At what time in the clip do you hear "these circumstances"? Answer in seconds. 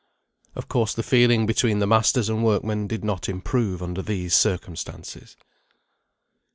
4.01-5.35